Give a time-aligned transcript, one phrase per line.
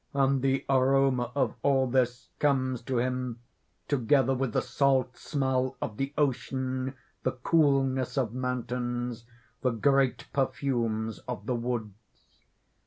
[0.19, 3.39] __And the aroma of all this comes to him
[3.87, 9.25] together with the salt smell of the ocean, the coolness of mountains,
[9.61, 12.41] the great perfumes of the woods.